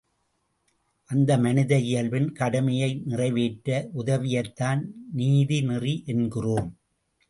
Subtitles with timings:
[1.09, 3.89] அந்த மனித இயல்பின் கடமையை நிறைவேற்ற
[3.97, 4.81] உதவுவதைத்தான்
[5.17, 6.79] நீதிநெறி என்கிறோம்.